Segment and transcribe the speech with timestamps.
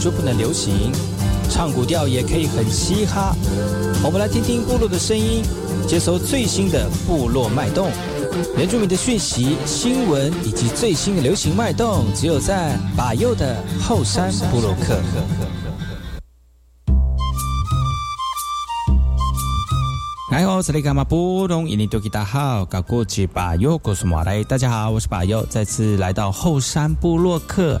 [0.00, 0.92] 就不能流行？
[1.50, 3.34] 唱古调也可以很嘻哈。
[4.04, 5.42] 我们来听听部落的声音，
[5.86, 7.90] 接收最新的部落脉动。
[8.56, 15.00] 原住民的讯息、新闻以及最新的流行脉动，只有在把右的后山部落克。
[20.30, 21.68] 哎呦，这里干嘛不懂？
[21.68, 27.80] 印尼多吉大好，搞过去把右，告诉马来，大家好，我是把右，再次来到后山部落克。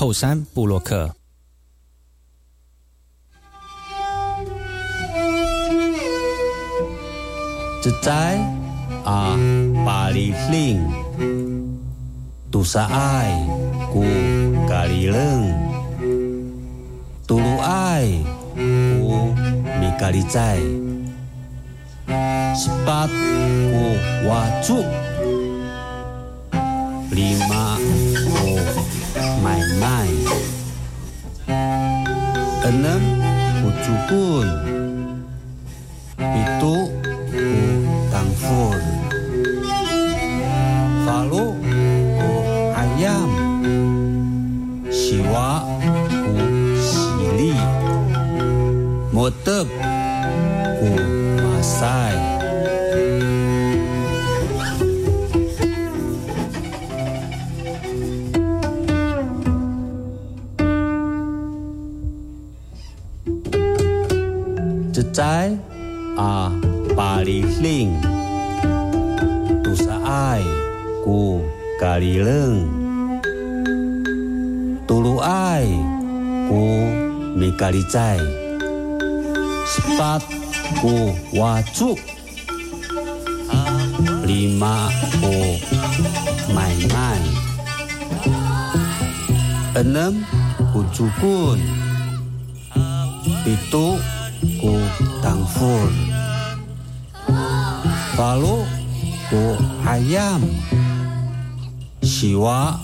[0.00, 1.12] 后山布洛克。
[7.82, 8.38] 自在
[9.04, 9.36] 啊，
[9.84, 10.80] 巴里令，
[12.48, 13.44] 杜萨爱
[13.92, 14.04] 古
[14.68, 15.52] 咖喱冷，
[17.26, 18.06] 杜鲁爱
[18.54, 19.34] 古
[19.80, 20.58] 米咖喱在，
[22.54, 24.84] 十八古瓦族
[29.42, 30.26] my mind.
[32.68, 33.02] Enam,
[33.64, 34.48] ucukun.
[36.18, 36.74] Itu
[38.10, 38.78] tangfur.
[41.06, 41.46] Falu,
[42.20, 42.42] oh,
[42.76, 43.30] ayam.
[44.92, 45.64] Siwa,
[46.12, 46.34] u
[46.76, 47.54] sili.
[49.14, 49.66] Motep,
[65.18, 65.50] 在
[66.16, 66.52] 啊
[66.96, 67.92] 巴里令
[69.64, 70.40] 杜萨爱
[71.04, 71.42] 古
[71.80, 72.68] 咖喱冷，
[74.86, 75.64] 杜鲁爱
[76.48, 76.54] 古
[77.36, 78.16] 米咖喱在
[79.66, 80.22] ，sepat
[80.80, 81.98] 古瓦族
[84.24, 84.88] ，lima
[85.20, 85.26] 古
[86.54, 87.18] 买卖
[89.82, 90.14] ，enam
[90.72, 91.58] 古主棍
[93.44, 93.98] ，pitu
[94.60, 94.74] ku
[95.22, 95.90] tangfur.
[98.18, 98.66] Palu
[99.30, 99.42] ku
[99.86, 100.42] ayam
[102.02, 102.78] Siwa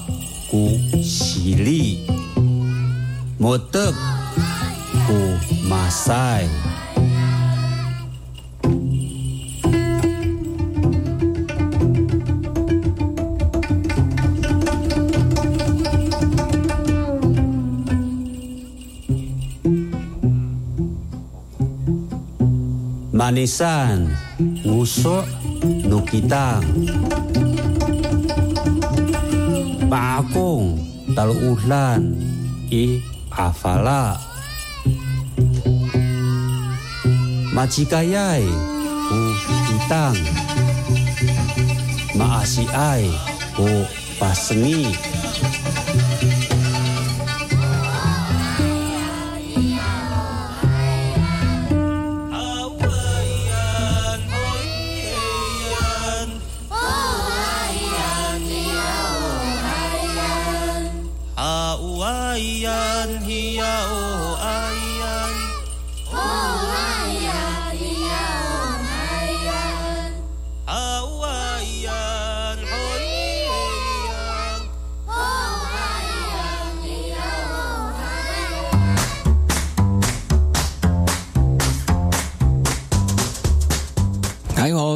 [0.50, 0.68] ku
[1.02, 2.02] sili.
[3.40, 3.94] Motek
[5.06, 5.18] ku
[5.66, 6.73] masai.
[23.24, 24.12] Manisan,
[24.68, 25.24] Ngusok,
[25.88, 26.60] Nukitang.
[29.88, 30.76] pakung
[31.16, 32.20] Talu Ulan,
[32.68, 33.00] I
[33.32, 34.20] Afala.
[37.56, 38.44] macikayai,
[39.08, 39.20] U
[39.72, 40.20] Kitang.
[42.20, 43.08] Maasiay,
[43.56, 43.88] U
[44.20, 44.92] Pasengi.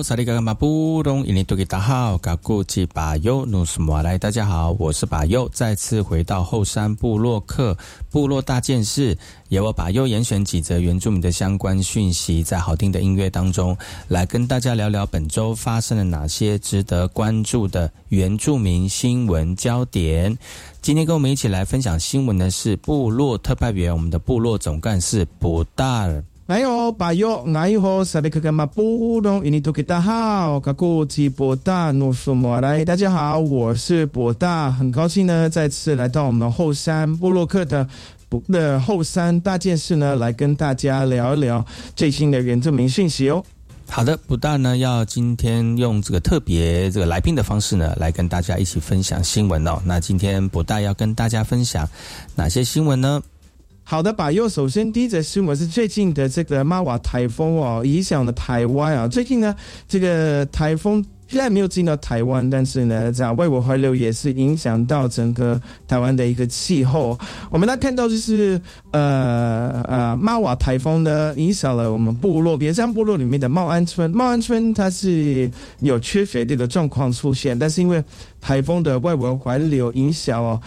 [0.08, 7.76] 萨利格马布隆伊尼多吉达好，嘎古吉巴尤努斯莫来，大家好，我是巴尤，再次回到后山部落客
[8.10, 9.18] 部落大件事，
[9.50, 13.76] 由我巴尤严选几则原住民的相关讯息，在好听的音乐当中，
[14.08, 20.38] 来跟大家聊聊本周发生了哪些值得关注的原住民新闻焦点。
[20.80, 26.24] 今天跟我们一起来分享新闻的是部落特派员，我们的部落总干事布达尔。
[26.48, 37.86] 哎呦，巴友，哎呦，萨利克干嘛布隆印尼多吉大好，卡古吉博大努苏莫来，大家好，我是博大，很高兴呢，再次来到我们后山部落克的
[38.30, 41.62] 不的后山大件事呢，来跟大家聊一聊
[41.94, 43.44] 最新的原住民讯息哦。
[43.90, 49.78] 好的，不但呢要今天用这个特别这个来宾的方式呢，来跟大家一起分享新闻哦。
[49.84, 51.86] 那今天不但要跟大家分享
[52.34, 53.22] 哪些新闻呢？
[53.90, 54.46] 好的，把右。
[54.46, 59.08] 首先，第一则新闻是最近的这个马瓦台风哦，影响了台湾啊。
[59.08, 59.56] 最近呢，
[59.88, 67.18] 这个台风虽然没有进到台湾，但是呢，这样外围环流也是影响到整个台湾的一个气候。
[67.48, 74.10] 我们来看到就是呃呃，马瓦台风呢影响了我们部落别山部落里面的茂安村。
[74.10, 78.04] 茂安村它是有缺水的状况出现，但是因为
[78.38, 80.60] 台风的外围环流影响哦。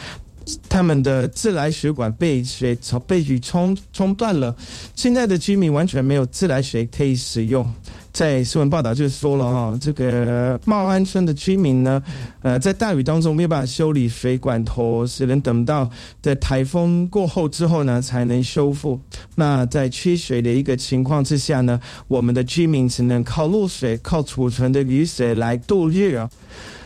[0.68, 4.56] 他们的自来水管被水冲被雨冲冲断了，
[4.96, 7.66] 现在的居民完全没有自来水可以使用。
[8.12, 12.04] 在新闻报道就说了哈，这个茂安村的居民呢，
[12.42, 15.90] 呃，在大雨当中没有办法修理水管头，只能等到
[16.22, 19.00] 在台风过后之后呢才能修复。
[19.36, 21.80] 那在缺水的一个情况之下呢，
[22.10, 26.30] 我们的居民只能靠露水、靠储存的雨水来度日啊。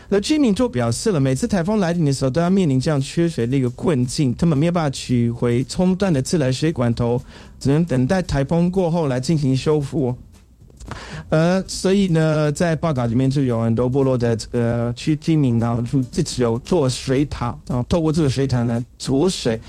[0.08, 4.34] 那居民就表示了，每次台风来临的时候，都要面临这样缺水的一个困境。
[4.34, 7.20] 他们没有办法取回冲断的自来水管头，
[7.58, 10.16] 只能等待台风过后来进行修复。
[11.30, 19.60] 呃，所以呢，在报告里面就有很多部落的这个区居民呢，就自己有做水塔，然后透过这个水塔呢储水，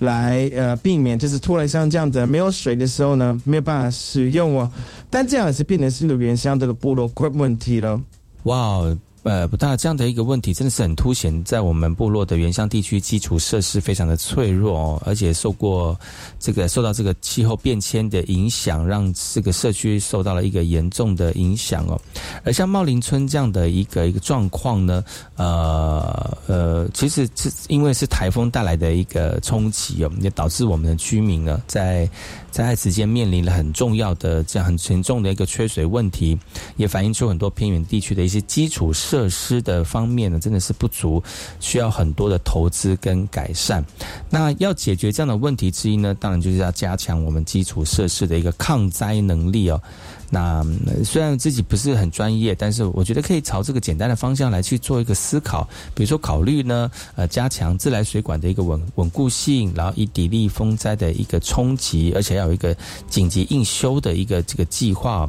[0.00, 4.70] 来呃避免就是突然像这样的没有水的时候呢，没有办法使用哦。
[5.08, 7.98] 但这样也是变成是原乡这个部落困问题了。
[8.42, 8.94] 哇！
[9.26, 15.98] 呃，不大这样的一个问题，真的是很凸显在我们部落的原乡地区，基础设施非常的脆弱哦，而且受过
[16.38, 22.00] 这个受到这个气候变迁的影响，让这个社区受到了一个严重的影响哦。
[22.44, 25.02] 而像茂林村这样的一个一个状况呢，
[25.34, 32.08] 呃呃，其实是因为是台风带来的一个冲击哦，也导致我们的居民呢，在
[32.52, 36.38] 灾害期间面临了很重要的这样很沉重的一个缺水问题，
[36.76, 41.22] 也反映出很多偏远地区的一些基础设设施的方面呢，真的是不足，
[41.58, 43.82] 需要很多的投资跟改善。
[44.28, 49.80] 那要解决这样的问题之一呢，当然就是要加强我们基础设施的一个抗灾能力哦。
[50.28, 50.64] 那
[51.04, 55.68] 虽然自己不是很专业，但是我觉得可以朝这个简单的方向来去做一个思考。
[55.94, 62.76] 比如说，考虑呢，呃，加强自来水管的一个稳稳固性，然后以砥砺风灾的一个冲击，而且要有一个
[63.08, 65.28] 紧急应修的一个这个计划。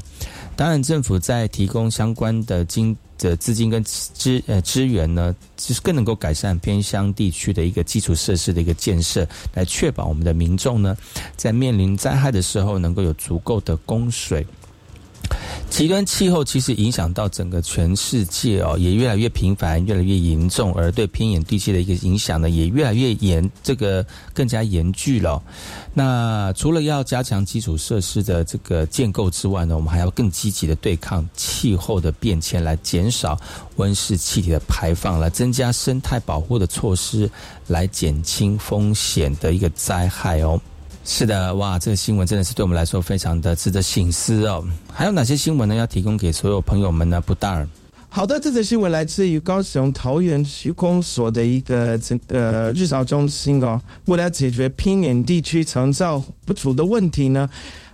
[0.56, 10.98] 当然，政府在提供相关的金的资金跟资呃资源呢，就是更能够改善偏乡地区的一个基础设施的一个建设，来确保我们的民众呢，
[11.36, 14.44] 在面临灾害的时候能够有足够的供水。
[15.70, 25.42] 极端气候其实影响到整个全世界哦，也越来越频繁，越来越严重，而对偏远地区的一个影响呢，也越来越严，这个更加严峻了。
[25.94, 33.40] 那除了要加强基础设施的这个建构之外呢，我们还要更积极的对抗气候的变迁，来减少
[33.76, 37.30] 温室气体的排放，来增加生态保护的措施，
[37.68, 40.60] 来减轻风险的一个灾害哦。
[41.10, 44.62] 是的，哇，这个新闻真的是对我们来说非常的值得醒思哦。
[44.92, 45.74] 还有哪些新闻呢？
[45.74, 47.22] 要提供给所有朋友们呢？
[47.22, 47.66] 不大。
[48.10, 53.82] 好的，这则新闻来自于高雄桃园区公所的一个这呃日照中心哦。
[54.06, 57.50] 为了解决偏远地区长照不足的问题呢，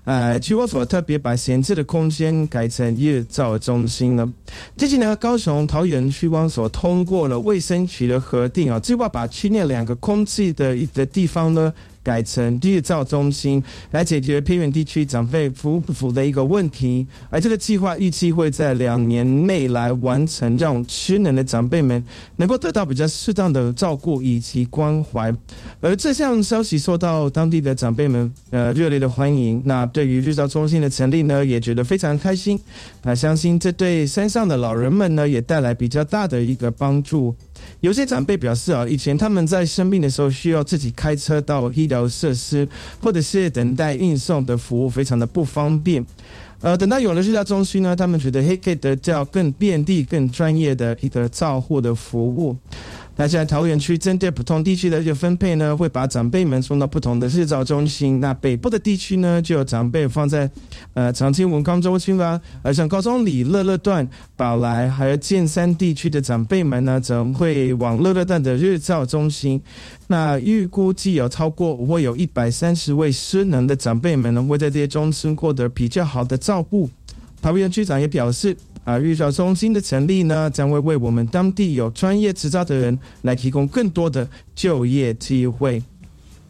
[0.06, 4.34] 呃，区公所特别把闲置的空间改成日照中心呢。
[4.76, 11.72] 最近呢，高雄桃园区公所通过了卫生局的核定啊，计划把区内两个空置的一个地方呢。
[12.04, 22.04] 改成日照中心来解决偏远地区长辈服不服的一个问题，而这个计划预计会在两年内来完成，让失能的长辈们
[22.36, 25.34] 能够得到比较适当的照顾以及关怀。
[25.80, 32.60] 而这项消息受到当地的长辈们呃热烈的欢迎，那对于日照中心的成立呢，也觉得非常开心。
[33.04, 37.34] 那相信这对山上的老人们呢，也带来比较大的一个帮助。
[37.84, 42.66] 有些长辈表示啊，以前他们在生病的时候需要自己开车到医疗设施，
[43.02, 46.02] 或者是等待运送的服务，非常的不方便。
[46.62, 52.56] 呃，等到有了这家中心呢，他们觉得可以得到更便利、更专业的一个照护的服务。
[53.16, 58.20] 那现在桃园区针对不同地区的一个分配呢，会把长辈们送到不同的日照中心。
[58.20, 60.50] 那北部的地区呢，就有长辈放在
[60.96, 69.62] 呃长青文康中心啦，而像高中里、乐乐段、宝来还有建山地区的长辈们呢，则会往乐乐段的日照中心。
[70.08, 76.90] 那预估计有超过会有一百三十位失能的长辈们呢，会在这些中心获得比较好的照顾。
[77.42, 78.58] 桃园区长也表示。
[78.84, 85.82] 啊，育照中心的成立呢，将会为我们当地有专业执照的人来提供更多的就业机会。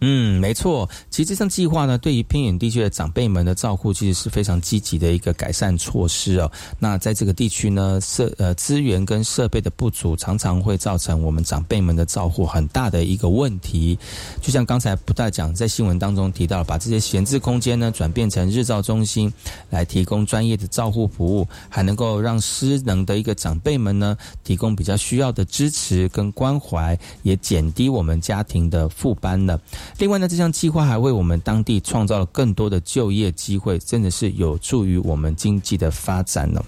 [0.05, 0.89] 嗯，没错。
[1.09, 6.51] 其实这项计划呢，对于偏远地区的长辈们的照顾，其实是非常积极的一个改善措施哦。
[6.77, 13.97] 那在这个地区呢，设呃资源跟设备的不足，常常会造成我们长辈们的照顾很大的一个问题。
[14.41, 19.31] 就像刚才不大讲，在新闻当中提到，把这些闲置空间呢，转变成日照中心，
[19.69, 29.57] 来提供专业的照护服务，还能够让失能的一个长辈们呢，提供比较需要的支持跟关怀，也减低我们家庭的负担了。
[29.99, 36.63] 另外呢，这项计划还为我们当地创造了更多的就业机会，真的是有助于我们经济的发展呢。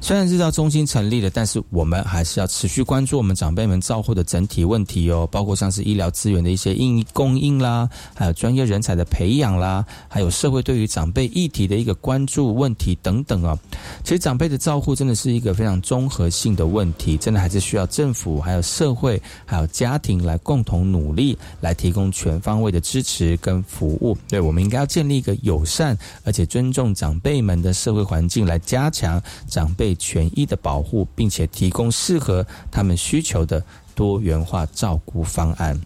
[0.00, 13.58] 虽然日照中心成立了，但是我们还是要持续关注我们长辈们照护的整体问题哦，包括像是医疗资源的一些应供应啦，还有专业人才的培养啦，还有社会对于长辈议题的一个关注问题等等啊。
[14.02, 24.16] 其实长辈的照护真的是一个非常综合性的问题，真的还是需要政府、还有社会、还有家庭来共同努力，来提供全方位的支持跟服务。
[24.28, 29.87] 对，我们应该要建立一个友善而且尊重长辈们的社会环境，来加强长辈。
[29.94, 33.62] 权益的保护，并且提供适合他们需求的
[33.94, 35.80] 多元化照顾方案。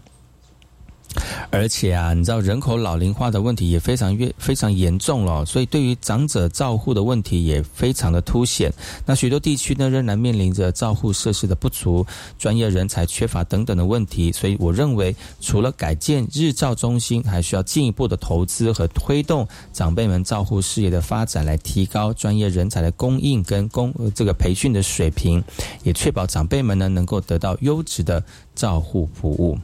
[1.49, 8.73] 而且啊，你知道人口老龄化的问题也非常越非常严重了，所以对于长者照护的问题也非常的凸显。
[9.05, 12.05] 那许多地区呢，仍然面临着照护设施的不足、
[12.39, 14.31] 专业人才缺乏等等的问题。
[14.31, 25.43] 所以我认为，除了改建日照中心，还需要进一步的投资和推动长辈们照护事业的发展，来提高专业人才的供应跟供这个培训的水平，
[25.83, 28.23] 也确保长辈们呢能够得到优质的
[28.55, 29.59] 照护服务。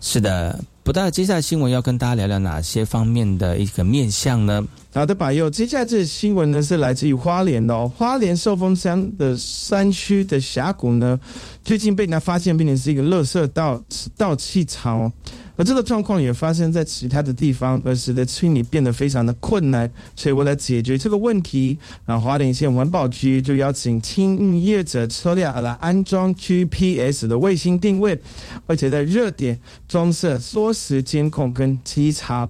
[0.00, 0.58] 是的。
[0.84, 4.66] 不知道，接下来新闻要跟大家聊聊哪些方面的一个面向呢？
[4.92, 5.48] 好的，柏佑。
[5.48, 11.18] 接下来这新闻呢是来自于花莲哦，花莲寿丰山的山区的峡谷呢，
[11.64, 13.80] 最近被人家发现，并且是一个垃圾道
[14.16, 15.10] 道气槽。
[15.62, 19.90] 这个状况也发生在其他的地方，而使得清理变得非常的困难。
[20.16, 28.18] 所以为了解决这个问题，啊，花莲县环保局就邀请清运业者车辆来安装 GPS 的卫星定位，
[28.66, 32.48] 而且在热点装设缩时监控跟稽查。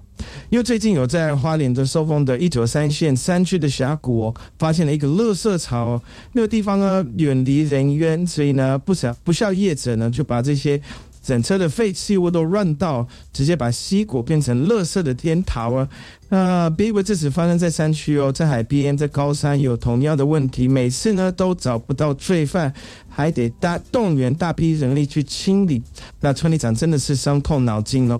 [0.49, 6.01] 因为最近有在花莲的收丰的一九三线山区的峡谷发现了一个垃圾槽，
[6.31, 10.81] 那个地方呢远离人烟，所以呢不少不孝业者呢就把这些
[11.23, 15.89] 整车的废弃物都乱倒，直接把溪谷变成垃圾的天堂啊！
[16.27, 22.73] 那别以为这次发生在山区哦，在海边、在高山有同样的问题，每次呢都找不到罪犯，
[23.07, 25.81] 还得大动员大批人力去清理。
[26.19, 28.19] 那村里长真的是伤透脑筋了。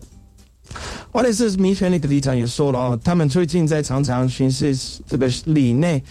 [1.11, 4.73] 或者是民权里的里长也说了哦，他们最近在常常巡视
[5.05, 6.01] 这个里内，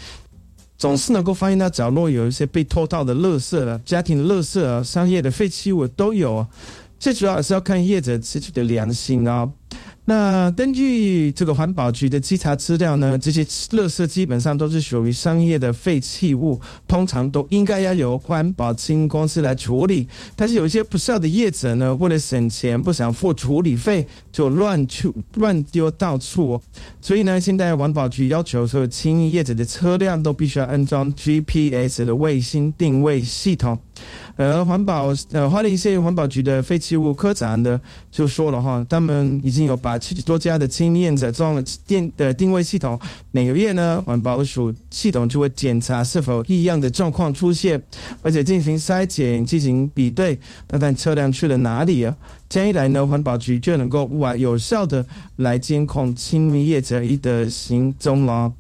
[0.77, 6.47] 总是能够发现到角落有一些被偷到的垃圾了，家庭垃圾啊、商业的废弃物都有。
[7.03, 9.51] 最主要是要看业者自己的良心啊。
[10.05, 20.07] 那根据这个环保局的稽查资料呢，这些垃圾基本上都是属于商业的废弃物，通常都应该要由环保清公司来处理。
[20.37, 26.61] 但是有一些不孝的业者呢，为了省钱不想付处理费，就乱去乱丢到处。
[27.01, 33.77] 所以呢，现在环保局要求所有清业者的车辆都必须要安装 GPS 的卫星定位系统。
[34.37, 42.99] 而环保呃花莲县环保局的废弃物科长呢就说了哈，他们已经有把七十多家的清验者装了电的定位系统，
[43.31, 47.83] 每个月呢环保署系统就会检查是否异样的状况出现，
[48.23, 52.17] 而且进行筛检进行比对，看看车辆去了哪里啊。
[52.49, 55.05] 这样一来呢，环保局就能够完有效的
[55.37, 58.53] 来监控清明业者的行踪了。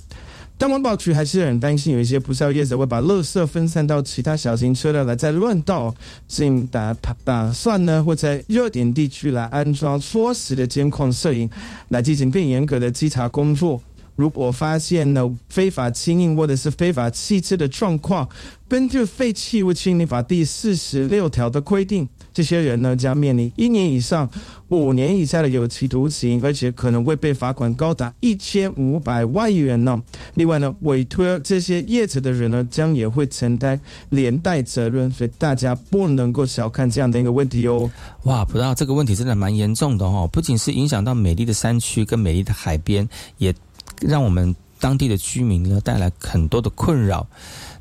[0.63, 5.93] 但环保局还是很担心，有一些不肖业者会把垃圾分散到其他小型车辆来再乱倒，
[6.29, 11.51] 所以打打算呢会在热点地区来安装缩时的监控摄影，
[11.89, 13.83] 来进行更严格的稽查工作。
[14.17, 18.29] 如果发现了非法清运或者是非法弃置的状况，
[18.69, 22.09] 根据《废弃物清理法》第四十六条的规定。
[22.35, 24.27] 这些人呢将面临一年以上
[24.69, 30.03] 五年以下的有期徒刑，而且可能会被罚款高达一千五百万元呢。
[30.37, 37.91] 另外呢，委托这些业者的人呢，将也会承担连带责任，所以大家不能够小看这样的一个问题哦。
[38.23, 43.55] 哇，不知道这个问题真的蛮严重的哦，不仅是影响到美丽的山区跟美丽的海边，也
[44.03, 47.27] 让我们当地的居民呢带来很多的困扰。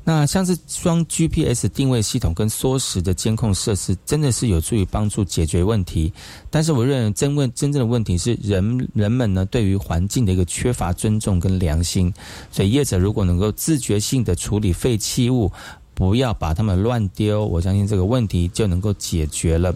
[0.04, 6.12] 那像是双 GPS 定位系统跟缩时的监控设施，真的是有助于帮助解决问题。
[6.50, 12.12] 但是我认为真问真正的问题是人人们呢对于环境的一个缺乏尊重跟良心。
[12.50, 15.52] 所以业者如果能够自觉性的处理废弃物，
[15.94, 19.72] 不要把它们乱丢，我相信这个问题就能够解决了。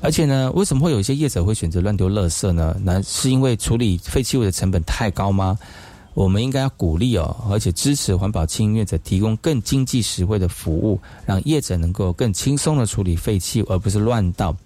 [0.00, 2.74] 而且呢，为什么会有一些业者会选择乱丢垃圾呢？
[2.82, 5.58] 那是因为处理废弃物的成本太高吗？
[6.16, 14.56] 我们应该要鼓励哦，而且支持环保清运者提供更经济实惠的服务，让业者能够更轻松的处理废气，而不是乱倒。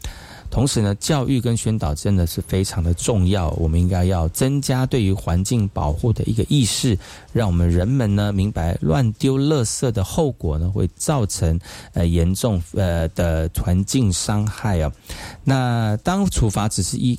[0.51, 3.51] 同时呢，教育跟宣导真的是非常的重要。
[3.51, 6.99] 我们应该要增加对于环境保护的一个意识，
[7.33, 11.59] 让我们人们呢明白乱丢垃圾的后果呢，会造成
[11.95, 14.93] 呃严重呃的环境伤害啊。
[15.45, 17.19] 那当处罚只是一，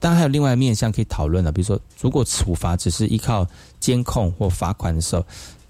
[0.00, 3.46] 当然还有另外面向可以讨论的，比如说如果处罚只是依靠
[3.78, 5.24] 监控或罚款的时候。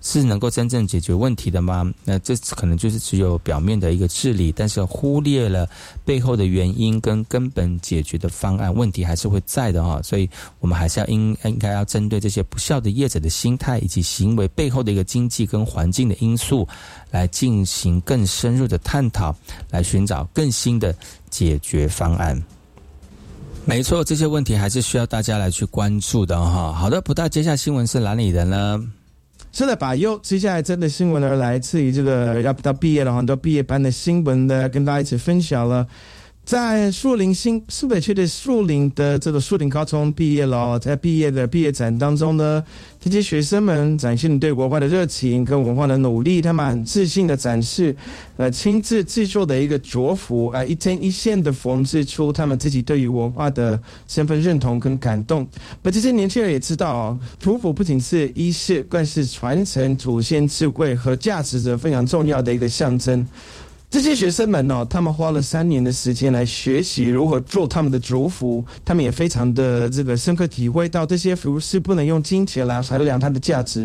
[0.06, 1.90] 是能够真正解决问题的吗？
[2.04, 5.66] 那这可能就是只有表面的一个治理，但是忽略了
[6.04, 10.02] 背后的原因跟根本解决的方案，问题还是会在的哈。
[10.02, 10.28] 所以
[10.60, 16.68] 我们还是要应应该要针对这些不孝的业者的心态以及行为背后的一个经济跟环境的因素，
[17.10, 19.34] 来进行更深入的探讨，
[19.70, 20.94] 来寻找更新的
[21.30, 22.40] 解决方案。
[23.64, 26.74] 没错，这些问题还是需要大家来去关注的哈。
[26.74, 28.78] 好的，不到接下新闻是哪里的呢？
[29.56, 35.86] 是的，把又接下来真的新闻呢，来自于这个要到毕业了很多毕业班的新闻呢，跟大家一起分享了。
[36.44, 42.62] 在树林新苏北区的树林的这个树林高中毕业了，在毕业的毕业展当中呢，
[43.00, 47.96] 这些学生们展现对文化的热情跟文化的努力，他们很自信的展示，
[48.36, 55.48] 呃，亲自制作的一个着服，啊，一针一线的缝制出他们自己对于文化的身份认同跟感动。
[55.82, 63.26] 而这些年轻人也知道哦，土服不仅是衣饰，更是传承祖先智慧和价值的非常重要的一个象征。
[63.94, 73.82] 这些学生们呢，他们花了三年的时间来学习如何做他们的族服，他们也非常的这个深刻体会到这些服饰不能用金钱来衡量它的价值，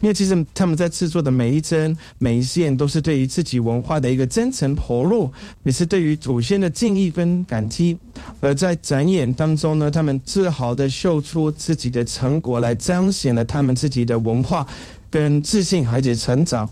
[0.00, 5.28] 因为其实他们在制作的每一针每一线都是对于自己文化的一个真诚投入，
[5.64, 7.98] 也是对于祖先的敬意跟感激。
[8.40, 14.64] 而在展演当中呢，他们自豪的秀出自己的成果，来彰显了他们自己的文化
[15.10, 16.70] 跟自信，而且成长。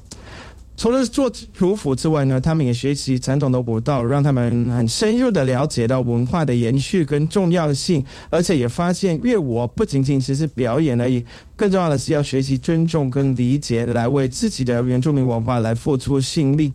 [0.77, 11.25] 除了做族服之外呢，他们也学习传统的舞蹈，让他们很深入的了解到文化的延续跟重要性，而且也发现乐舞不仅仅只是表演而已，
[11.57, 16.73] 更重要的是要学习尊重跟理解，来为自己的原住民文化来付出心力。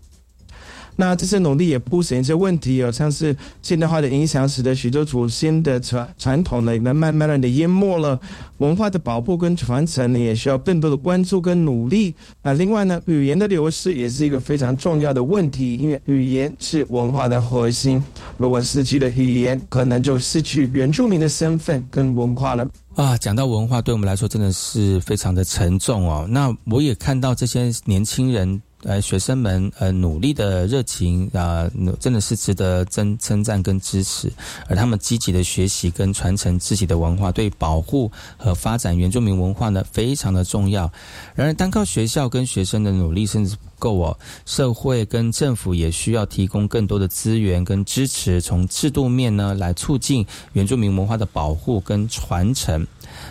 [1.02, 8.20] 那这些努力也不显一些问题，有像是现代化的影响，使得许多祖先的传传统呢，能慢慢的淹没了。
[8.60, 12.14] 文化的保护跟传承呢，也需要更多的关注跟努力。
[12.44, 18.04] 啊，另外呢，语言的流失也是一个非常重要的问题，因为语言是文化的核心。
[18.38, 22.70] 如果失去了语言，可能就失去原住民的身份跟文化了。
[22.94, 26.28] 啊，讲到文化，对我们来说真的是非常的沉重哦。
[26.30, 28.62] 那我也看到这些年轻人。
[28.84, 34.32] 呃，学生们呃努力的热情啊，真的是值得称称赞跟支持。
[34.67, 40.91] 而他们积极的学习跟传承自己的文化，对保护和发展原住民文化呢，非常的重要。
[41.36, 44.17] 然而，单靠学校跟学生的努力，甚至不够哦。
[44.46, 52.88] 社会跟政府也需要提供更多的资源跟支持，从制度面呢来促进原住民文化的保护跟传承。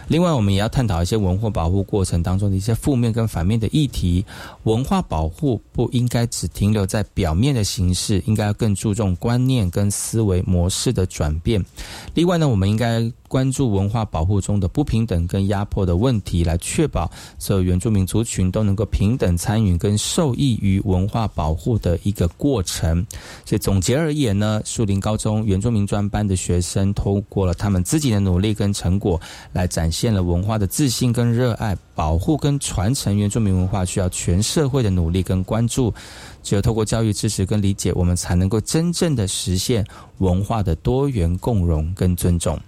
[0.09, 4.25] 另外，我们也要探讨一些文化保护过程当中的一些负面跟反面的议题。
[4.65, 11.65] 文化保护不应该只停留在表面的形式，应该要更注重观念跟思维模式的转变。
[12.15, 13.11] 另外呢，我们应该。
[13.31, 23.07] 关注文化保护中的不平等跟压迫的问题，来确保所有原住民族群都能够平等参与跟受益于文化保护的一个过程。
[23.45, 29.21] 所以总结而言呢，树林高中原住民专班的学生通过了他们自己的努力跟成果，
[29.53, 31.75] 来展展现了文化的自信跟热爱。
[31.95, 35.93] 保护跟传承原住民文化需要全社会的努力跟关注。
[36.43, 39.83] 只有透过教育支持跟理解，我们才能够真正的实现
[40.19, 42.61] 文化的多元共融跟尊重。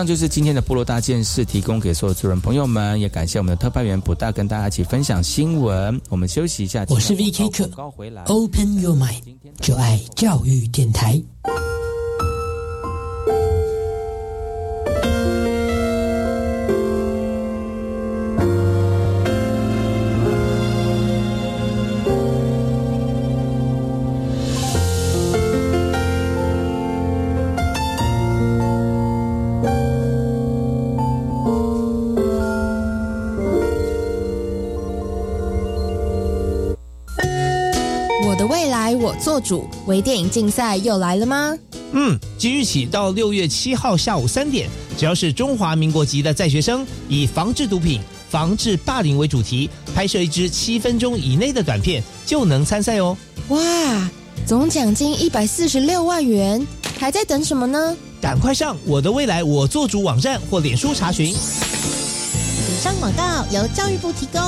[0.00, 6.00] 上就是今天的部落大件事，提供给所有主人朋友们，也感谢我们的特派员普大跟大家一起分享新闻。
[6.08, 7.68] 我们休息一下，我是 VK 客
[8.24, 9.20] ，Open Your Mind，
[9.60, 11.22] 就爱教育电台。
[39.86, 41.56] 微电影竞赛又来了吗？
[41.92, 53.16] 嗯，即日起到六月七号下午三点，只要是中华民国籍的在学生，以防治毒品、防治霸凌为主题，拍摄一支七分钟以内的短片，就能参赛哦。
[53.48, 54.10] 哇，
[54.46, 56.64] 总奖金一百四十六万元，
[56.98, 57.96] 还在等什么呢？
[58.20, 61.30] 赶快上我的未来我做主网站或脸书查询。
[61.30, 64.40] 以上广告由教育部提供。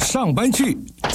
[0.00, 0.76] 上班去，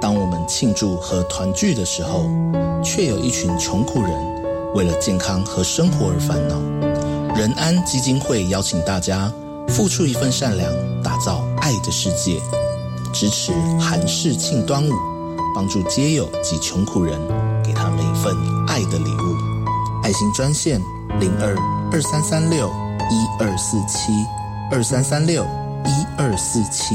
[0.00, 2.26] 当我们庆祝和团聚的时候，
[2.82, 4.10] 却有一群穷苦人
[4.74, 6.56] 为了健康和生活而烦恼。
[7.34, 9.32] 仁安基金会邀请大家
[9.68, 10.70] 付出一份善良，
[11.02, 12.40] 打造爱的世界，
[13.12, 14.92] 支持韩式庆端午，
[15.54, 17.18] 帮助街友及穷苦人，
[17.64, 18.34] 给他们一份
[18.68, 19.34] 爱的礼物。
[20.04, 20.78] 爱心专线
[21.18, 21.56] 零二
[21.90, 22.68] 二三三六
[23.10, 24.12] 一二四七
[24.70, 25.44] 二三三六
[25.86, 26.94] 一二四七。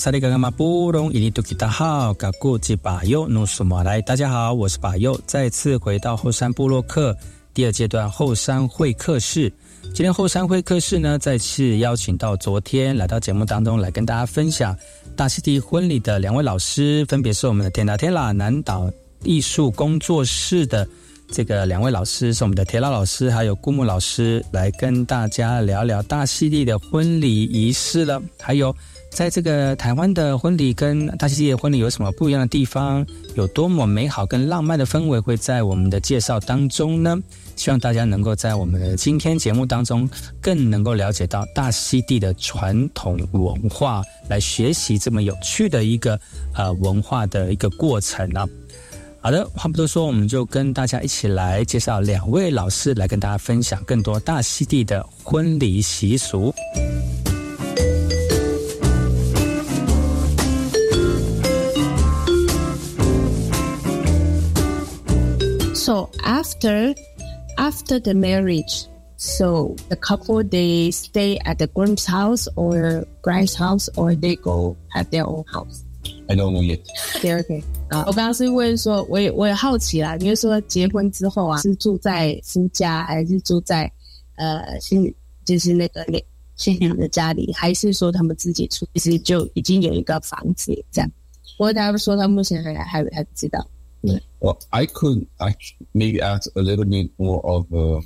[0.00, 7.14] 萨利嘎嘎马布隆伊尼图吉达好，嘎古吉巴尤努苏马来，大家好，我是巴尤，再次回到后山部落克
[7.52, 9.52] 第二阶段后山会客室。
[9.92, 14.74] 今天后山会客室呢，再次邀请到昨天来到节目当中来跟大家分享
[15.14, 18.90] 大溪地婚礼的两位老师，分别是我们的天达天啦南岛
[19.22, 20.88] 艺术工作室的
[21.30, 28.74] 这个两位老师，是我们的铁老老师还有顾木老师，来跟大家聊聊大溪地的婚礼仪式了，还有。
[29.10, 33.04] 在这个台湾的婚礼跟大溪地的婚礼有什么不一样的地方？
[33.34, 37.18] 有多么美好跟浪漫的氛围会在我们的介绍当中呢？
[37.56, 40.08] 希望大家能够在我们的今天节目当中
[40.40, 46.18] 更能够了解到大溪地的传统文化，来学习这么有趣的一个
[46.54, 48.48] 呃文化的一个过程啊。
[49.20, 56.54] 好的，话不多说，我们就跟大家一起来介绍两位老师，来跟大家分享更多大溪地的婚礼习俗。
[65.89, 66.93] So after
[67.57, 68.87] after the marriage,
[69.17, 74.75] so the couple they stay at the groom's house or bride's house or they go
[74.89, 75.83] have their own house.
[76.27, 76.81] I don't know yet.
[77.21, 83.91] 对，OK 啊，我刚刚是问说，我也我也好奇啦，就是说结婚之后啊，是住在夫家还是住在
[84.35, 85.13] 呃新
[85.45, 86.23] 就是那个那
[86.55, 91.11] 新娘的家里，还是说他们自己出其实就已经有一个房子这样？
[91.57, 93.65] 不过他们说他目前还还还不知道。
[94.40, 98.00] Well, I could actually maybe add a little bit more of uh,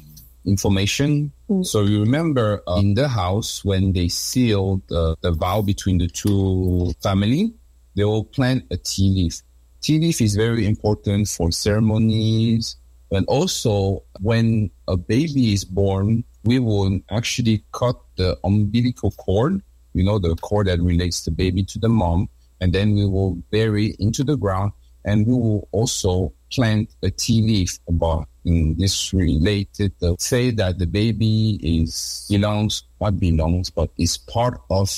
[0.44, 1.32] information.
[1.62, 6.08] So you remember uh, in the house when they sealed uh, the vow between the
[6.08, 7.52] two family,
[7.94, 9.42] they will plant a tea leaf.
[9.80, 12.76] Tea leaf is very important for ceremonies.
[13.12, 19.62] And also when a baby is born, we will actually cut the umbilical cord
[19.94, 22.28] you know, the cord that relates the baby to the mom.
[22.60, 24.72] And then we will bury into the ground
[25.04, 30.78] and we will also plant a tea leaf about in this related uh, say that
[30.78, 34.90] the baby is belongs what belongs but is part of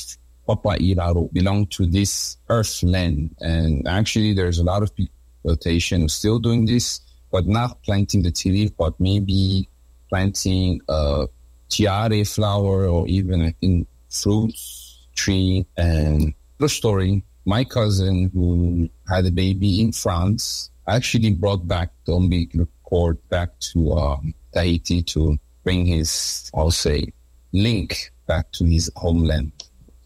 [0.47, 5.14] Papa Iraro belong to this earth land and actually there's a lot of people
[5.45, 9.69] rotation still doing this but not planting the tea leaf but maybe
[10.09, 11.27] planting a
[11.69, 19.32] tiare flower or even in fruits tree and the story my cousin who had a
[19.32, 25.86] baby in France actually brought back the umbilical cord back to um, Tahiti to bring
[25.86, 27.14] his, I'll say,
[27.54, 29.52] link back to his homeland.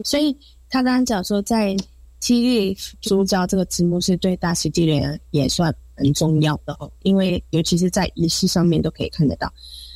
[0.03, 0.37] 所以
[0.69, 1.75] 他刚刚讲说，在
[2.19, 9.51] 七叶猪胶这个植物是对大溪地人也算很重要的哦，因为尤其是在仪式上面都可以看得到。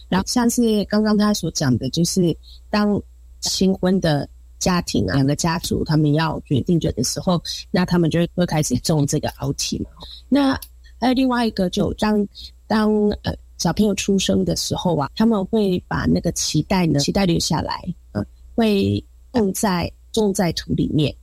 [0.07, 2.35] 然后像是刚刚他所讲的，就是
[2.69, 3.01] 当
[3.41, 4.27] 新婚的
[4.64, 7.38] 家庭啊，两个家族他们要决定的时候，
[7.70, 9.90] 那他们就会开始种这个凹体嘛。
[10.30, 10.58] 那
[10.98, 12.26] 还有另外一个，就当
[12.66, 12.90] 当
[13.24, 18.24] 呃小朋友出生的时候啊，他们会把那个脐带呢，脐带留下来，嗯，
[18.54, 21.14] 会种在种在土里面。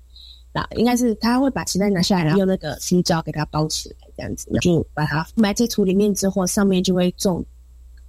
[0.53, 7.43] 那应该是他会把脐带拿下来，然后用那个新胶给它包起来，这样子，就把它埋在土里面之后，上面就会种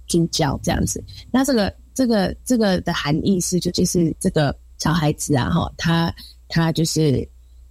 [0.05, 1.03] 猪胶这样子。
[1.31, 6.13] 那这个这个这个的含义是，就就是这个小孩子啊，哈，他
[6.49, 7.25] 他就是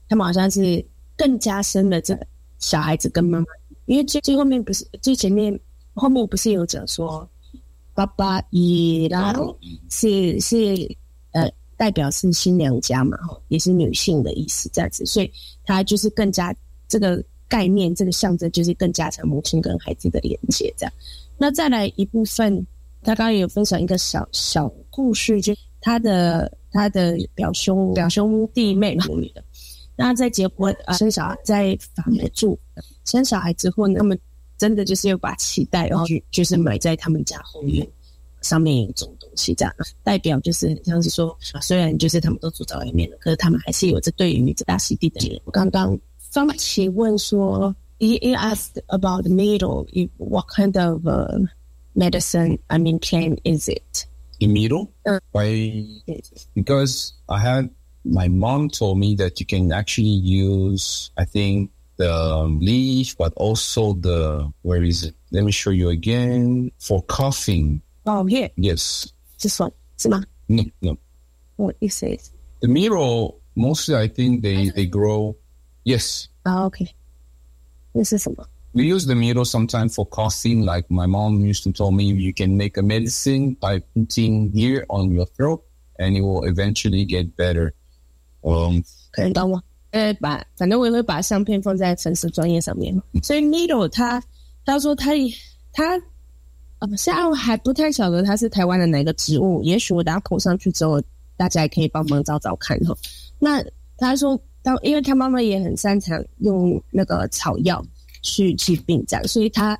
[0.09, 0.83] 他们好像是
[1.15, 2.19] 更加深了这
[2.59, 3.47] 小孩子跟妈妈。
[3.85, 5.59] 因为最最后面不是最前面
[5.93, 7.29] 后面不是有讲说，
[7.93, 9.55] 爸爸也然后
[9.91, 10.57] 是是
[11.33, 15.31] 呃代表是新娘家嘛，也是女性的意思这样子，所以
[15.67, 16.55] 他就是更加
[16.89, 20.93] 这个概念这个象征就是更加成母亲跟孩子的连接这样。
[21.37, 22.57] 那再来一部分，
[23.03, 29.45] 他刚刚也有分享一个小小故事，就他的他的表兄表兄弟妹母女的。
[29.95, 32.59] 那在结婚啊生小孩在法国住，
[33.05, 34.19] 生小孩之后呢，他们
[34.57, 37.87] 真的就是要把脐带，然后就是埋在他们家后院
[38.41, 45.41] 上面种东西，这样代表就是像是说，虽然就是他们都住在外面了，可是他们还是有着对于这大溪地的。
[45.45, 45.97] 我刚刚
[46.31, 51.03] 方琪问说，he asked about the needle, what kind of
[51.95, 54.07] medicine, I mean, plant is it?
[54.43, 54.93] the middle.
[55.07, 55.87] Uh, Why?
[56.55, 57.71] Because I had
[58.05, 63.33] my mom told me that you can actually use, I think, the um, leaf, but
[63.37, 65.15] also the where is it?
[65.31, 67.83] Let me show you again for coughing.
[68.05, 68.51] Oh, here.
[68.57, 69.13] Yes.
[69.41, 69.73] This one.
[70.49, 70.99] No, no.
[71.57, 72.19] What you say?
[72.61, 73.29] The mirror.
[73.55, 75.37] Mostly, I think they I they grow.
[75.85, 76.29] Yes.
[76.47, 76.89] Oh, okay.
[77.95, 78.31] This is a
[78.74, 80.64] We use the miro sometimes for coughing.
[80.64, 84.86] Like my mom used to tell me, you can make a medicine by putting here
[84.90, 85.64] on your throat
[85.98, 87.74] and it will eventually get better.
[88.42, 92.96] 嗯，可能等我，呃，把反正我也会把相片放在粉丝专业上面。
[93.24, 94.22] 所以 Needle 他
[94.64, 95.12] 他说他
[95.74, 96.00] 他
[96.80, 101.02] 呃，现在还不太晓得他是台湾的哪个植物，也许我等下口上去之后，
[101.36, 102.96] 大家也可以帮忙找找看哈。
[103.40, 103.64] 那
[103.98, 107.84] 他说，他因为他妈妈也很擅长用那个草药
[108.23, 109.79] 去治病，这样，所以他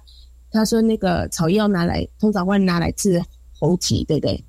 [0.51, 3.23] 他说那个草药拿来通常会拿来治
[3.59, 4.45] 喉疾，对不对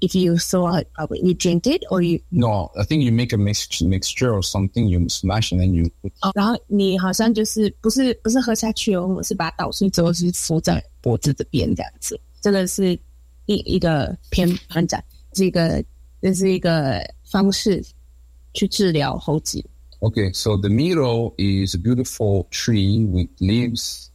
[0.00, 2.18] ？if you saw it, probably you drink it or you.
[2.30, 4.88] No, I think you make a mix mixture or something.
[4.88, 5.90] You smash and then you.
[6.22, 12.18] 哦，然后你好像就是不是不是喝下去哦，我是把它捣碎之后是敷在脖子这边这样子。
[12.40, 12.98] 这个是
[13.44, 14.98] 一一个偏方讲，
[15.32, 15.84] 这个
[16.22, 17.84] 这是一个方式
[18.54, 19.62] 去治疗喉疾。
[20.02, 24.10] Okay, so the miro is a beautiful tree with leaves,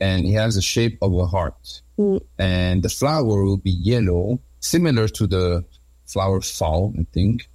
[0.00, 1.80] and it has the shape of a heart.
[1.98, 2.20] Mm.
[2.38, 5.64] And the flower will be yellow similar to the
[6.06, 7.48] flower fall, I think.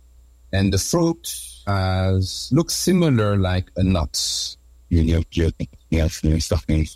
[0.52, 1.30] And the fruit
[1.68, 4.56] has looks similar like a nut.
[4.90, 5.52] You know, you
[6.00, 6.88] have the stuffing,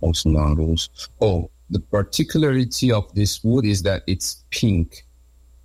[0.00, 0.90] also, marbles.
[1.20, 5.06] Oh, the particularity of this wood is that it's pink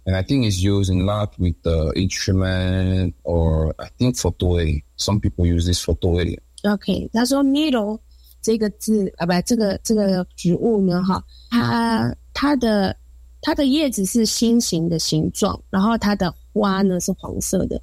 [0.06, 4.80] And I think it's used in a lot with the instrument or I think photoe.
[4.96, 6.38] Some people use this photoe.
[6.64, 8.00] OK，他说 needle
[8.40, 12.96] 这个字啊，不，这个这个植物呢，哈，它它的
[13.40, 17.80] 它的叶子是心形的形状，然后它的花呢是黄色的，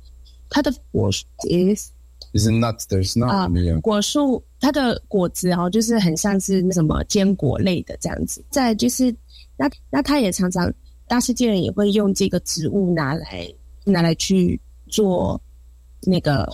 [0.50, 1.10] 它的果
[1.50, 1.92] is
[2.34, 3.50] is not there's not 啊
[3.82, 8.44] 果树它的果子哦，就是很像是那什么坚果类的这样子。
[8.50, 9.16] 再就是
[9.56, 10.70] 那那它也常常
[11.07, 13.53] 大世界人也会用这个植物拿来
[13.85, 15.41] 拿来去做
[16.03, 16.47] 那个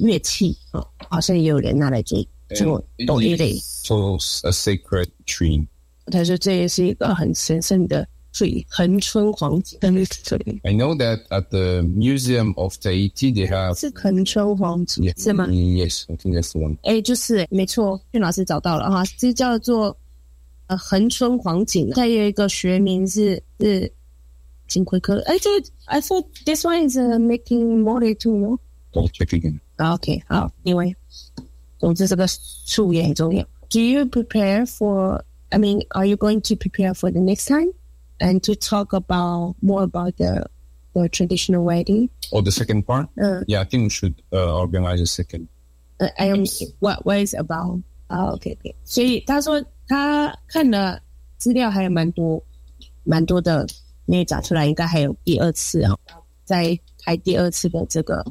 [0.00, 2.24] 乐器哦，好像也有人拿来做
[2.54, 3.54] 做斗笠类。
[3.54, 5.66] So a sacred tree.
[6.06, 8.06] 他说这也是一个很神圣的。
[8.34, 15.22] 水恒春黄金，I know that at the Museum of Tahiti they have 是恒春黄金 Yeah.
[15.22, 16.78] 是吗？Yes, I think that's the one.
[16.84, 19.94] 哎，就是没错，俊老师找到了哈，这叫做
[20.71, 23.91] 呃恒春黄锦，再有一个学名是是
[24.67, 25.19] 金龟壳。
[25.21, 28.59] 哎，这个 I thought this one is、uh, making molly too no？
[28.93, 29.59] I'll check again.
[29.77, 30.95] 啊 OK，好，因为
[31.77, 33.43] 总之这个树也很重要。
[33.69, 35.21] Do you prepare for?
[35.49, 37.71] I mean, are you going to prepare for the next time
[38.19, 40.49] and to talk about more about the
[40.93, 42.09] the traditional wedding?
[42.31, 43.07] Oh, the second part?
[43.17, 43.43] Uh.
[43.47, 45.47] Yeah, I think we should uh, organize a second.
[45.99, 46.45] Uh, I am
[46.79, 51.01] what what is about 啊、OK OK，所以他说 他看的
[51.37, 52.43] 资料还有蛮多
[53.03, 53.65] 蛮多的，
[54.05, 55.97] 你也找出来，应该还有第二次啊，
[56.43, 58.25] 再开第二次的这个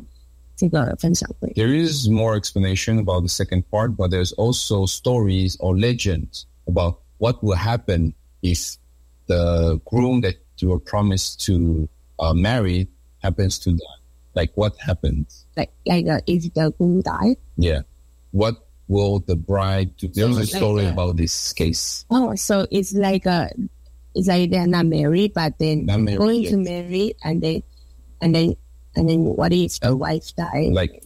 [0.56, 1.52] 这个分享会。
[1.54, 6.96] There is more explanation about the second part, but there's also stories or legends about
[7.18, 8.12] what will happen
[8.42, 8.76] if
[9.26, 12.88] the groom that you were promised to uh, marry
[13.22, 13.84] happens to die.
[14.34, 15.46] Like what happens?
[15.56, 17.82] Like like uh, if the groom die, Yeah.
[18.32, 18.56] What
[18.88, 20.08] will the bride do?
[20.08, 20.92] There's a Like story that.
[20.94, 22.04] about this case.
[22.10, 23.50] oh, so it's like a
[24.14, 26.50] it's like they're not married, but then Not married going yet.
[26.52, 27.62] to marry, and then
[28.22, 28.56] and then
[28.94, 30.70] and then what if a wife die?
[30.72, 31.02] Like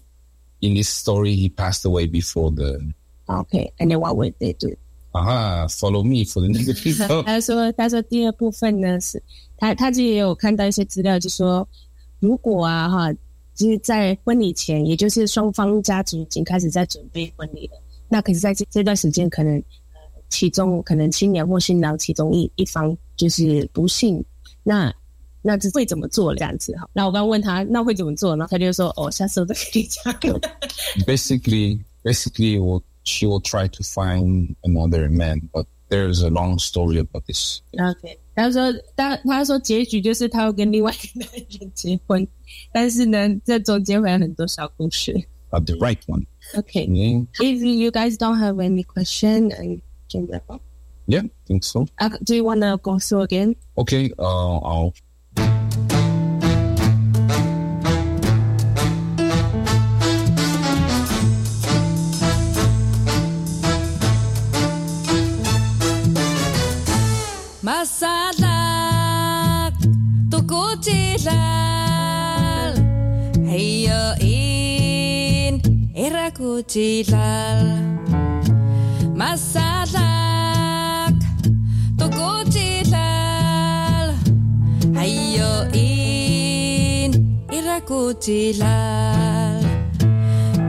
[0.61, 2.93] in this story, he passed away before the.
[3.29, 4.75] Okay, and then what would they do?
[5.15, 7.25] Aha, follow me for the next episode.
[7.25, 9.21] 他说：“他说第二部分呢是，
[9.57, 11.67] 他他自己也有看到一些资料，就说
[12.21, 13.13] 如果啊哈，
[13.56, 19.58] 就是在婚礼前，也就是双方家族已经开始在准备婚礼了，那可是在这这段时间，可能
[19.94, 20.00] 呃
[20.30, 24.24] 其中可能新娘或新郎其中一一方就是不幸，
[24.62, 24.94] 那
[25.42, 26.90] 那这会怎么做这样子哈？
[26.92, 30.14] 那我刚问他那会怎么做，然后他就说哦，下次我再跟你讲。
[31.06, 37.24] basically, basically, will she will try to find another man, but there's a long story about
[37.28, 37.62] this.
[37.74, 42.27] OK，他说他他说结局就是他要跟另外一个男人结婚，
[42.73, 45.13] 但是呢，这中间会有很多小故事。
[45.51, 46.25] Uh, the right one.
[46.55, 50.61] OK，、 Yeah, if you guys don't have any question, I can wrap up.
[51.07, 51.87] yeah, think so.
[51.99, 53.57] Uh, do you wanna go through again?
[53.77, 54.93] Okay, uh, I'll.
[67.66, 68.54] Masalak
[70.30, 71.34] tokutilal
[73.50, 75.58] hayo in
[75.98, 77.66] irakutilal
[79.18, 81.18] masalak
[81.98, 82.94] tokutilal
[84.94, 87.18] hayo in
[87.50, 89.58] irakutilal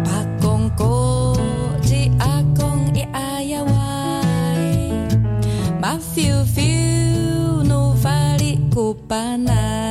[0.01, 1.26] pa kon ko
[9.05, 9.86] Pa na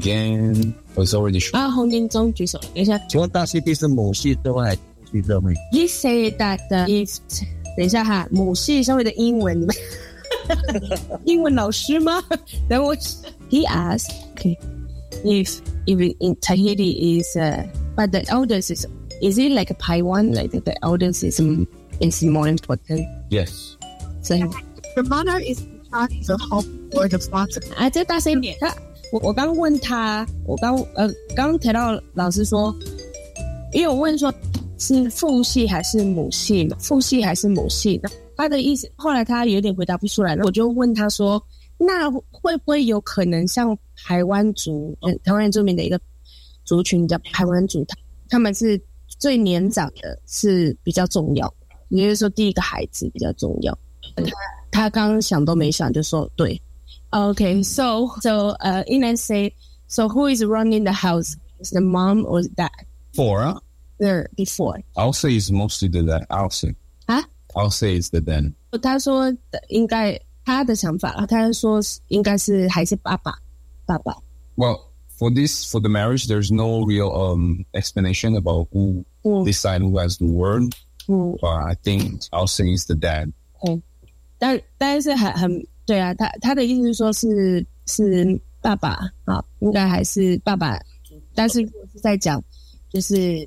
[0.00, 0.74] again.
[0.96, 2.98] Was already sh- 啊，红金钟举手，等一下。
[3.08, 5.52] 请问大 CP 是母系社会还是父系社会？
[5.70, 7.18] He say that the if
[7.76, 9.76] 等一下哈，母系社会的英文，你们
[11.24, 12.22] 英文老师吗？
[12.68, 12.96] 等我。
[13.50, 14.56] He asked, okay,
[15.22, 18.86] if if in Tahiti is uh, but the eldest is
[19.20, 21.38] is it like a Taiwan like the eldest is
[22.00, 23.06] is more important?
[23.30, 23.76] Yes.
[24.22, 24.34] So
[24.96, 27.62] The mother is in charge of the home or the father.
[27.76, 28.56] 啊，再大声一点。
[29.11, 32.73] 我我刚问他，我刚呃刚提到老师说，
[33.73, 34.33] 因为我问说
[34.77, 41.41] 是父系还是母系，父系还是母系的，他的意思后来他有点回答不出来了，我就问他说，
[41.77, 45.99] 那会不会有可能像台湾族，嗯，台湾原住民的一个
[46.63, 47.97] 族群叫台湾族，他
[48.29, 48.81] 他们是
[49.19, 51.53] 最年长的是比较重要，
[51.89, 53.77] 也就是说第一个孩子比较重要。
[54.15, 54.23] 他
[54.71, 56.59] 他刚想都没想就说对。
[57.12, 59.54] Okay, so so uh, Ina say,
[59.86, 61.36] so who is running the house?
[61.60, 62.70] Is the mom or dad?
[63.14, 63.42] Four.
[63.42, 63.60] Huh?
[63.98, 64.82] There before.
[64.96, 66.26] I'll say it's mostly the dad.
[66.28, 66.74] I'll say.
[67.08, 67.22] 啊？
[67.54, 68.52] I'll say it's the dad.
[68.82, 73.38] 他说的应该他的想法，他说是应该是还是爸爸，
[73.86, 74.14] 爸爸。
[74.56, 74.80] Well,
[75.18, 79.04] for this, for the marriage, there's no real um explanation about who
[79.44, 80.74] decide who has the word.
[81.08, 81.38] Mm.
[81.40, 83.32] But I think I'll say it's the dad.
[83.66, 83.82] 嗯，
[84.38, 90.79] 但但是很很 对啊，他他的意思是说是是爸爸啊，应该还是爸爸。
[91.35, 92.41] 但是如果是在讲
[92.89, 93.45] 就是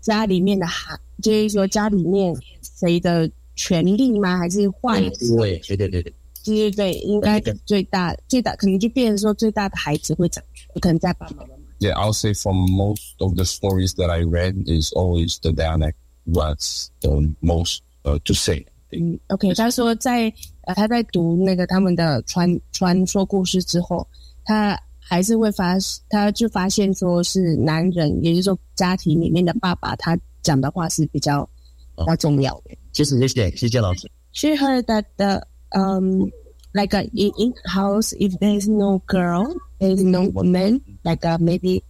[0.00, 2.32] 家里面的孩，就是说家里面
[2.78, 4.38] 谁的权利吗？
[4.38, 5.02] 还是换？
[5.02, 6.14] 对，对对对对。
[6.44, 11.54] 对对对，应该最大最大可能就变成说最大的孩子会掌权，可能在爸爸妈妈。
[11.80, 16.88] Yeah, I'll say from most of the stories that I read is always the that was
[17.00, 18.64] the most uh, to say.
[18.92, 20.32] 嗯，OK，他说在
[20.62, 24.06] 呃他在读那个他们的传传说故事之后，
[24.44, 25.76] 他还是会发，
[26.08, 31.48] 他就发现说是男人，也就是说家庭里面的爸爸，他讲的话是比较
[31.96, 32.76] 比较重要的。
[32.92, 34.10] 谢谢谢谢谢谢老师。
[34.32, 35.42] She heard that the
[35.72, 36.30] um
[36.72, 41.24] like a, in in house if there is no girl, there is no woman, like
[41.26, 41.82] uh, maybe,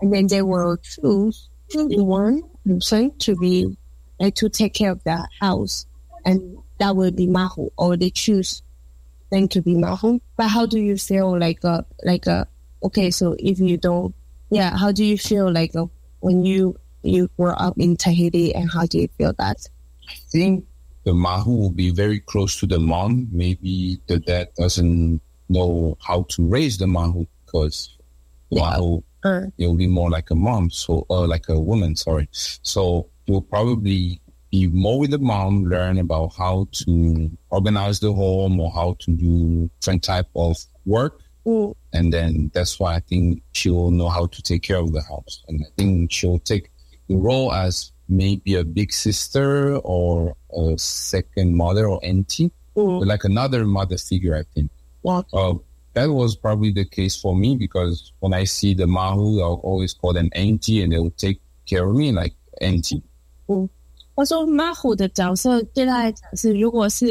[0.00, 3.76] and then they will choose one person to be
[4.18, 5.86] like to take care of the house,
[6.24, 6.40] and
[6.78, 8.62] that will be mahu, or they choose
[9.30, 10.20] them to be mahu.
[10.36, 12.46] But how do you feel like a like a
[12.82, 14.14] okay, so if you don't,
[14.50, 15.86] yeah, how do you feel like uh,
[16.20, 19.68] when you you grew up in Tahiti, and how do you feel that?
[20.08, 20.64] I think
[21.04, 23.28] the mahu will be very close to the mom.
[23.32, 27.96] Maybe the dad doesn't know how to raise the mahu because
[28.52, 29.46] mahu Uh.
[29.58, 31.96] it will be more like a mom, so uh, like a woman.
[31.96, 34.20] Sorry, so you'll probably
[34.50, 39.10] be more with the mom, learn about how to organize the home or how to
[39.10, 41.20] do different type of work.
[41.46, 41.74] Mm.
[41.92, 45.02] And then that's why I think she will know how to take care of the
[45.02, 45.42] house.
[45.48, 46.70] And I think she'll take
[47.08, 53.64] the role as maybe a big sister or a second mother or auntie, like another
[53.64, 54.70] mother figure, I think.
[55.02, 55.24] Wow.
[55.32, 55.54] Uh,
[55.94, 59.94] that was probably the case for me because when I see the mahu, I'll always
[59.94, 63.02] call them auntie and they'll take care of me like auntie.
[63.48, 63.68] 嗯，
[64.18, 67.06] 他说 Mahu 的角色对他来讲是，如果是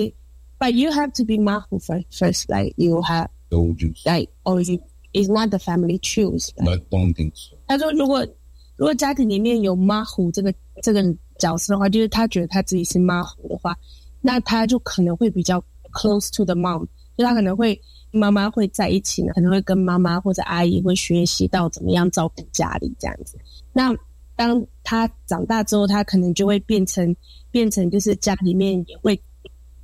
[0.60, 4.62] ，but you have to be Mahu first, first like you have So just like or
[4.62, 4.78] you
[5.14, 6.50] is not the family choose.
[6.58, 7.56] I don't think so.
[7.66, 8.28] 他说，如果
[8.76, 10.54] 如果家庭里面有 Mahu 这个
[10.84, 11.02] 这个
[11.40, 13.74] 角色的话，就是他觉得他自己是 Mahu 的话，
[14.20, 16.86] 那他就可能会比较 close to the mom，
[17.18, 17.80] 就他可能会
[18.12, 23.38] 妈妈会在一起呢，可能会跟妈妈或者阿姨会学习到怎么样照顾家里这样子。
[23.72, 23.96] 那
[24.38, 27.14] 当他长大之后，他可能就会变成
[27.52, 29.20] 变成就是家里面也会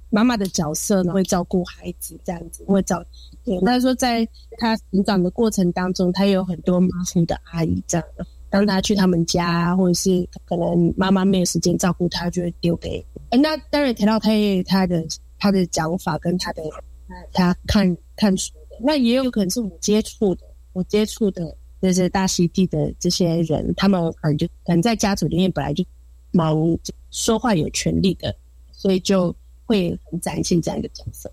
[0.09, 3.03] 妈妈的角色呢，会照顾孩子这样子，会照。
[3.43, 4.25] 对，他说在
[4.57, 8.25] 他成长的过程当中，他有很多妈妈的阿姨这样的。
[8.49, 13.03] 当他去他们家，或者是可能妈妈没有时间照顾他，就会丢给。
[13.31, 15.03] 那当然提到他也有他的
[15.39, 16.61] 他的讲法跟他的
[17.31, 20.43] 他看看书的，那也有可能是我接触的，
[20.73, 25.84] 我接触的就是大溪地的这些人，他们可能就可能在家族里面本来就
[26.32, 26.56] 忙
[27.10, 28.34] 说话有权利的，
[28.72, 29.34] 所以就
[29.64, 31.32] 会很展现这样一个角色。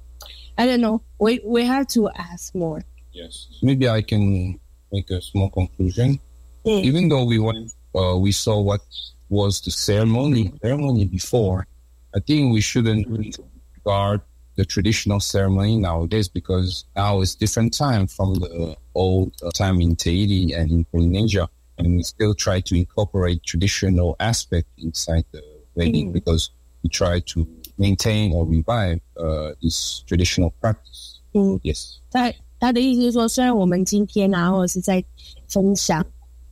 [0.56, 1.02] I don't know.
[1.18, 2.84] We we have to ask more.
[3.12, 3.48] Yes.
[3.62, 4.60] Maybe I can
[4.92, 6.20] make a small conclusion.
[6.64, 8.82] Even though we went, uh, we saw what
[9.30, 11.68] was the ceremony ceremony before.
[12.14, 14.22] I think we shouldn't regard
[14.60, 19.96] the traditional ceremony nowadays because now it's different time from the old uh, time in
[19.96, 25.42] Tahiti and in Polynesia, and we still try to incorporate traditional aspect inside the
[25.76, 26.14] wedding Mm.
[26.14, 26.52] because
[26.84, 27.46] we try to
[27.78, 31.20] maintain or revive uh, this traditional practice.
[31.34, 31.60] Mm.
[31.64, 32.00] Yes.
[32.10, 35.04] 在 他的意思是说，虽然我们今天啊，或者是在
[35.50, 36.00] 分享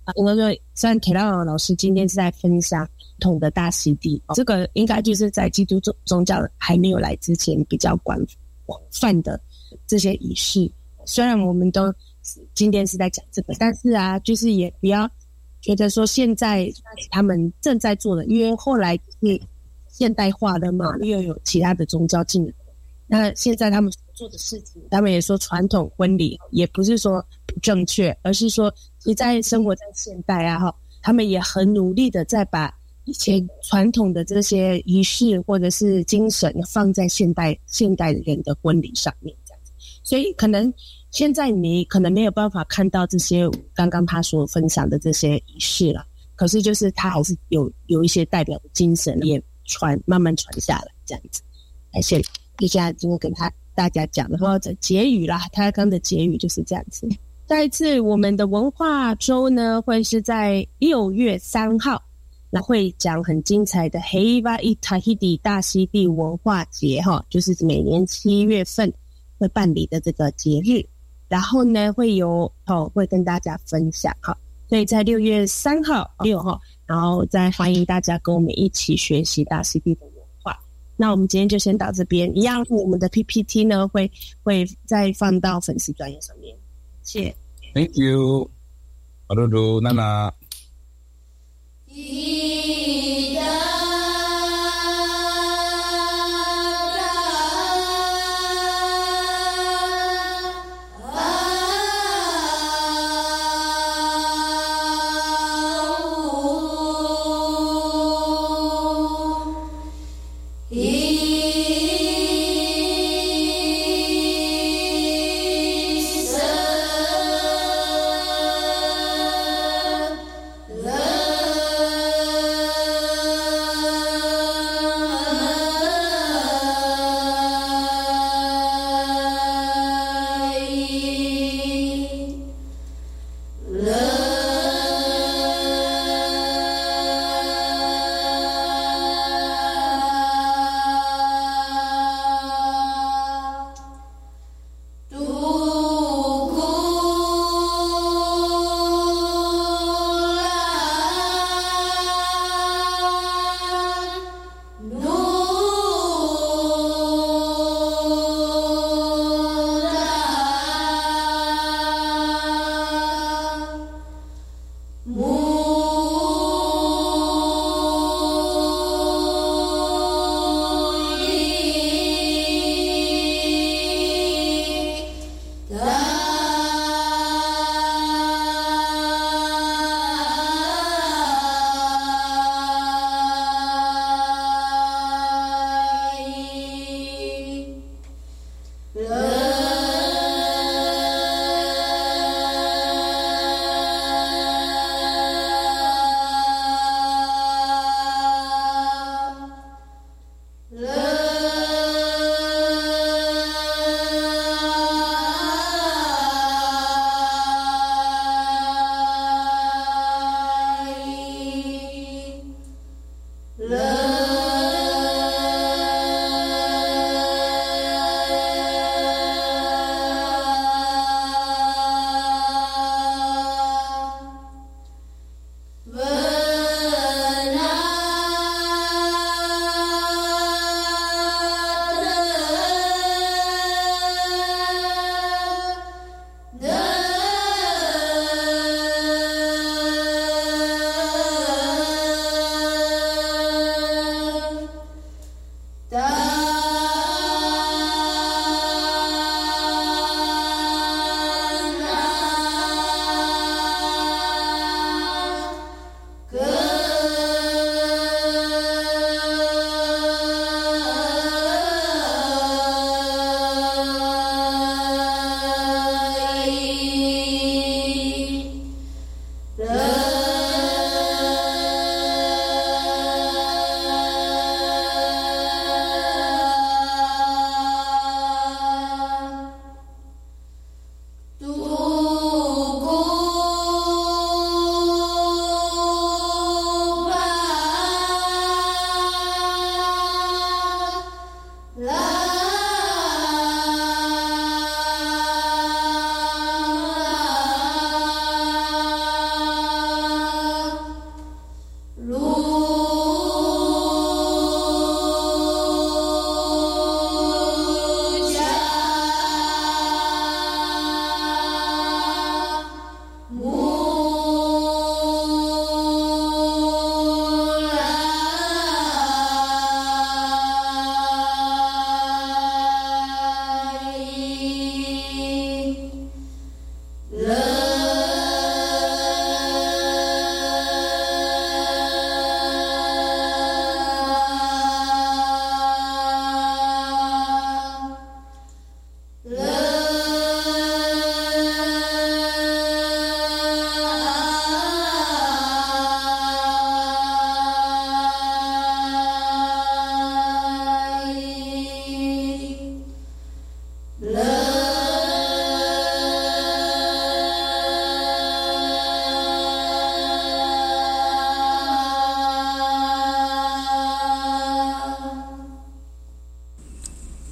[0.04, 2.86] 啊，应该说，虽然铁道老师今天是在分享
[3.21, 8.19] 统的大溪地，这个应该就是在基督宗宗教还没有来之前比较广
[8.65, 9.41] 广泛的
[9.87, 10.71] 这些仪式。
[11.05, 11.93] 虽然我们都
[12.55, 15.11] 今天是在讲这个，但是啊，就是也不要
[15.61, 16.71] 觉得说现在
[17.11, 19.41] 他们正在做的，因为后来是
[19.89, 22.53] 现代化的嘛，又有其他的宗教进来。
[23.07, 28.71] 那现在他们做的事情，他们也说传统婚礼也不是说不正确，而是说
[29.05, 32.78] 你在生活在现代啊，哈，他们也很努力的在把
[33.09, 39.73] 以前传统的这些仪式或者是精神放在现代现代人的婚礼上面，这样子。
[40.05, 40.71] 所以可能
[41.11, 46.05] 现在你可能没有办法看到这些刚刚他所分享的这些仪式了，
[46.37, 51.41] 可是就是他还是有有一些代表的精神也传慢慢传下来，这样子。
[51.91, 52.21] 感，谢。
[52.59, 57.09] 接下来今天跟他大家讲的或者结语啦，他刚的结语就是这样子。
[57.47, 62.03] 再一次，我们的文化周呢会是在六月三号，
[62.51, 68.93] 那会讲很精彩的 Heiva Itahidi 大溪地文化节哈，就是每年七月份
[69.39, 70.85] 会办理的这个节日。
[71.29, 74.35] 然后呢，会有哦会跟大家分享哈，
[74.67, 80.59] 所以在六月三号六号，然后再欢迎大家跟我们一起学习大溪地的文化。
[80.97, 84.11] 那我们今天就先到这边，一样我们的 PPT 呢会
[84.43, 86.57] 会再放到粉丝专页上面，
[87.03, 87.37] 谢谢。
[87.75, 88.51] Thank you.
[89.29, 90.33] Adudu, Nana.
[91.99, 93.18] 啦。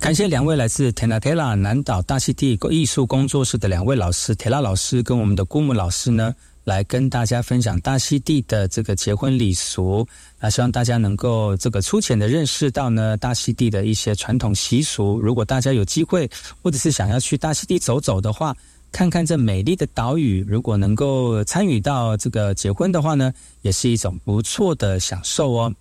[0.06, 6.32] 感谢两位来自 Tena Tela 南岛大溪地艺术工作室的两位老师，Tela 老师跟我们的姑母老师呢，
[6.62, 10.06] 来跟大家分享大溪地的这个结婚礼俗。
[10.38, 15.18] 那希望大家能够这个粗浅的认识到呢大溪地的一些传统习俗。
[15.20, 16.30] 如果大家有机会，
[16.62, 18.56] 或者是想要去大溪地走走的话，
[18.92, 25.74] 看看这美丽的岛屿，如果能够参与到这个结婚的话呢，也是一种不错的享受哦。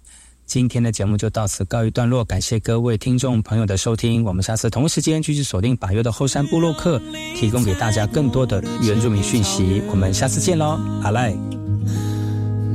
[0.45, 7.01] 今天的节目就到此告一段落，感谢各位听众朋友的收听，我们下次同时间继续锁定八月的后山部落客，
[7.35, 9.81] 提供给大家更多的原住民讯息。
[9.89, 11.33] 我们下次见喽，阿赖。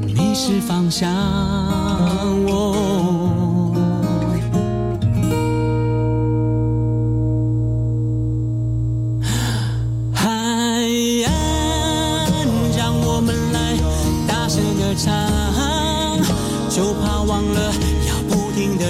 [0.02, 1.08] 迷失方向，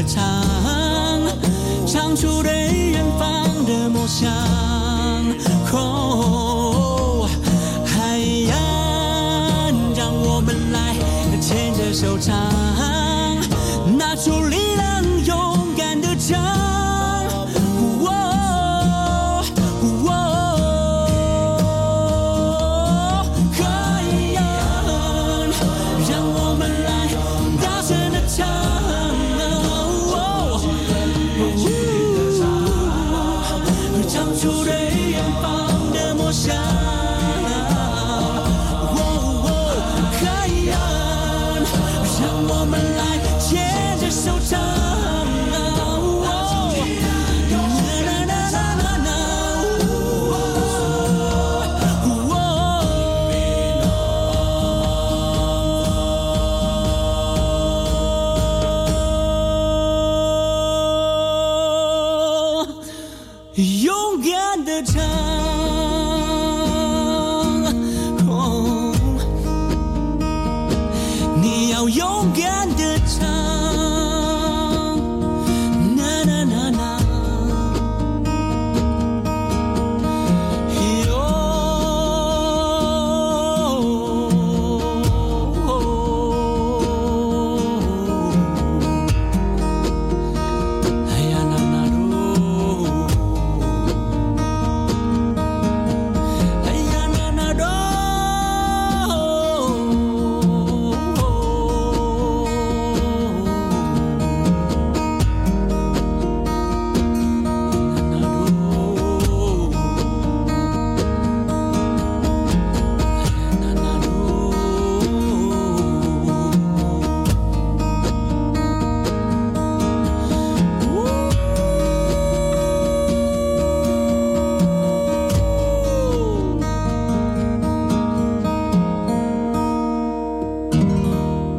[0.06, 0.22] 唱，
[1.86, 2.52] 唱出对
[2.92, 4.30] 远方的梦想。
[5.72, 7.28] 哦，
[7.84, 8.56] 海洋
[9.94, 10.96] 让我们来
[11.40, 12.34] 牵着手唱，
[13.96, 14.69] 拿出力